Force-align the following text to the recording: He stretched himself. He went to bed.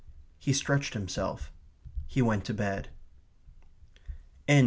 He 0.39 0.51
stretched 0.51 0.95
himself. 0.95 1.51
He 2.07 2.23
went 2.23 2.43
to 2.45 2.55
bed. 2.55 2.89